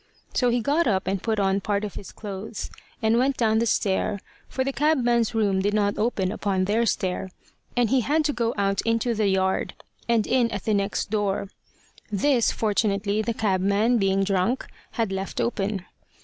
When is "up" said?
0.87-1.05